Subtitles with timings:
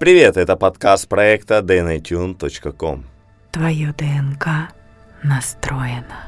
[0.00, 3.04] Привет, это подкаст проекта dnatune.com.
[3.52, 4.72] Твое ДНК
[5.22, 6.24] настроено.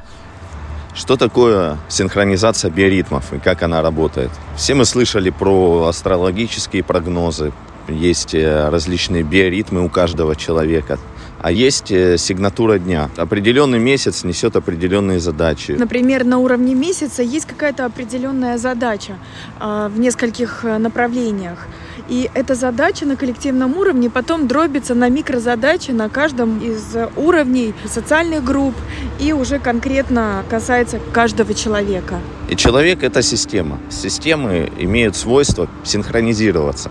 [0.94, 4.30] Что такое синхронизация биоритмов и как она работает?
[4.58, 7.54] Все мы слышали про астрологические прогнозы.
[7.88, 10.98] Есть э, различные биоритмы у каждого человека.
[11.42, 13.10] А есть э, сигнатура дня.
[13.16, 15.72] Определенный месяц несет определенные задачи.
[15.72, 19.14] Например, на уровне месяца есть какая-то определенная задача
[19.60, 21.66] э, в нескольких э, направлениях.
[22.08, 28.44] И эта задача на коллективном уровне потом дробится на микрозадачи на каждом из уровней социальных
[28.44, 28.74] групп
[29.20, 32.18] и уже конкретно касается каждого человека.
[32.48, 33.78] И человек– это система.
[33.90, 36.90] Системы имеют свойство синхронизироваться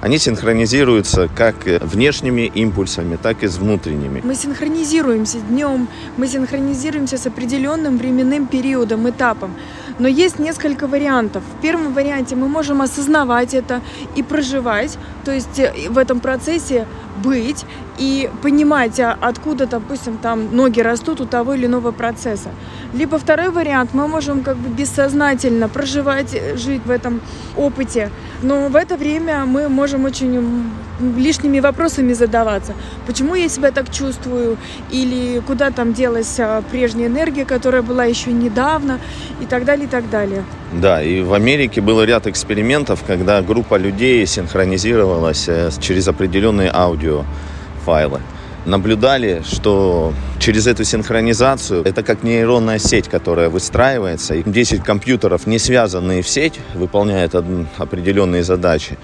[0.00, 4.20] они синхронизируются как внешними импульсами, так и с внутренними.
[4.24, 9.54] Мы синхронизируемся днем, мы синхронизируемся с определенным временным периодом, этапом.
[9.98, 11.42] Но есть несколько вариантов.
[11.58, 13.80] В первом варианте мы можем осознавать это
[14.16, 16.86] и проживать, то есть э, в этом процессе
[17.22, 17.64] быть
[17.98, 22.50] и понимать, а откуда, допустим, там ноги растут у того или иного процесса.
[22.94, 27.20] Либо второй вариант, мы можем как бы бессознательно проживать, э, жить в этом
[27.56, 28.10] опыте,
[28.42, 32.74] но в это время мы можем очень лишними вопросами задаваться.
[33.06, 34.56] Почему я себя так чувствую?
[34.90, 38.98] Или куда там делась а, прежняя энергия, которая была еще недавно?
[39.40, 40.44] И так далее, и так далее.
[40.72, 48.20] Да, и в Америке был ряд экспериментов, когда группа людей синхронизировалась э, через определенные аудиофайлы.
[48.66, 55.58] Наблюдали, что через эту синхронизацию, это как нейронная сеть, которая выстраивается, и 10 компьютеров, не
[55.58, 57.34] связанные в сеть, выполняют
[57.78, 58.98] определенные задачи,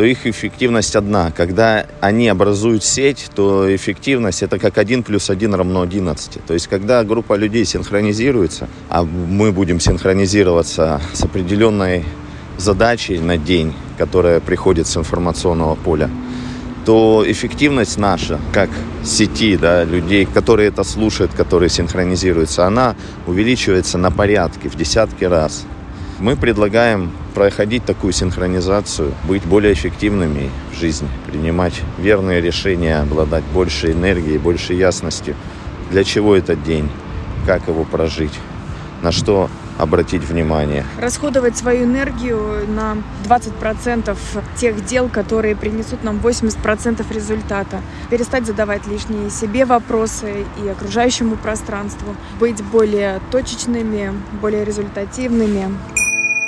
[0.00, 1.30] то их эффективность одна.
[1.30, 6.42] Когда они образуют сеть, то эффективность это как 1 плюс 1 равно 11.
[6.46, 12.06] То есть, когда группа людей синхронизируется, а мы будем синхронизироваться с определенной
[12.56, 16.08] задачей на день, которая приходит с информационного поля,
[16.86, 18.70] то эффективность наша, как
[19.04, 25.66] сети, да, людей, которые это слушают, которые синхронизируются, она увеличивается на порядке, в десятки раз.
[26.20, 33.92] Мы предлагаем проходить такую синхронизацию, быть более эффективными в жизни, принимать верные решения, обладать больше
[33.92, 35.34] энергией, больше ясности.
[35.90, 36.88] Для чего этот день?
[37.46, 38.38] Как его прожить?
[39.02, 39.48] На что
[39.80, 40.84] обратить внимание.
[40.98, 44.16] Расходовать свою энергию на 20%
[44.56, 47.80] тех дел, которые принесут нам 80% результата.
[48.10, 52.14] Перестать задавать лишние себе вопросы и окружающему пространству.
[52.38, 55.68] Быть более точечными, более результативными.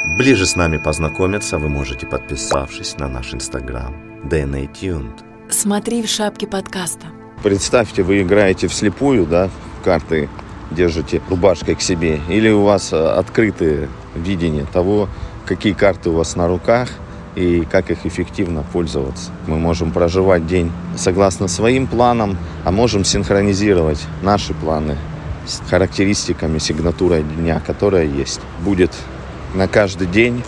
[0.04, 5.22] Ближе с нами познакомиться вы можете, подписавшись на наш инстаграм DNA Tuned.
[5.48, 7.06] Смотри в шапке подкаста.
[7.44, 9.48] Представьте, вы играете вслепую, да,
[9.84, 10.28] карты
[10.72, 15.08] держите рубашкой к себе, или у вас э, открытое видение того,
[15.46, 16.88] какие карты у вас на руках
[17.36, 19.30] и как их эффективно пользоваться.
[19.46, 24.98] Мы можем проживать день согласно своим планам, а можем синхронизировать наши планы
[25.46, 28.40] с характеристиками, сигнатурой дня, которая есть.
[28.64, 28.90] Будет
[29.54, 30.42] на каждый день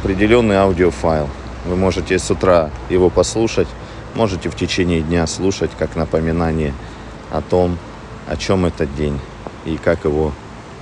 [0.00, 1.28] определенный аудиофайл.
[1.66, 3.68] Вы можете с утра его послушать,
[4.14, 6.74] можете в течение дня слушать как напоминание
[7.30, 7.78] о том,
[8.28, 9.18] о чем этот день
[9.64, 10.32] и как его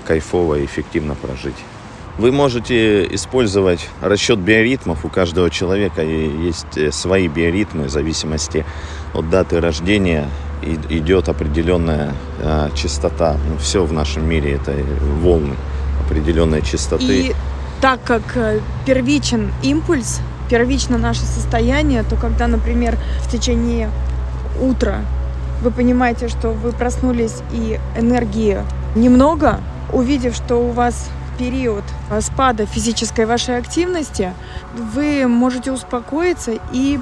[0.07, 1.57] кайфово и эффективно прожить.
[2.19, 5.05] Вы можете использовать расчет биоритмов.
[5.05, 8.67] У каждого человека есть э, свои биоритмы в зависимости
[9.15, 10.29] от даты рождения.
[10.63, 13.37] Идет определенная э, частота.
[13.49, 14.75] Ну, все в нашем мире это
[15.23, 15.55] волны
[16.11, 17.05] определенной частоты.
[17.05, 17.35] И
[17.81, 23.91] так как э, первичен импульс, первично наше состояние, то когда, например, в течение
[24.61, 25.01] утра
[25.63, 28.59] вы понимаете, что вы проснулись и энергии
[28.95, 29.61] немного,
[29.93, 31.85] увидев, что у вас период
[32.21, 34.33] спада физической вашей активности,
[34.75, 36.99] вы можете успокоиться и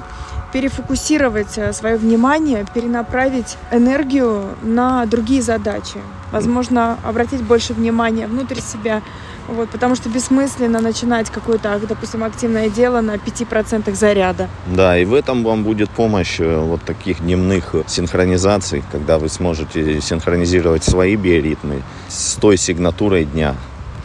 [0.51, 5.99] перефокусировать э, свое внимание, перенаправить энергию на другие задачи.
[6.31, 9.01] Возможно, обратить больше внимания внутрь себя,
[9.47, 14.47] вот, потому что бессмысленно начинать какое-то, допустим, активное дело на 5% заряда.
[14.67, 20.01] Да, и в этом вам будет помощь э, вот таких дневных синхронизаций, когда вы сможете
[20.01, 23.55] синхронизировать свои биоритмы с той сигнатурой дня,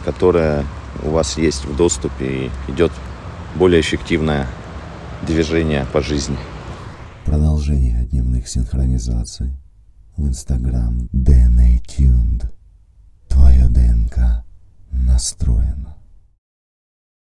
[0.03, 0.65] которая
[1.03, 2.91] у вас есть в доступе и идет
[3.55, 4.47] более эффективное
[5.23, 6.37] движение по жизни.
[7.25, 9.53] Продолжение дневных синхронизаций
[10.17, 12.51] в Instagram DNA Tuned.
[13.27, 14.43] Твое ДНК
[14.91, 15.97] настроено.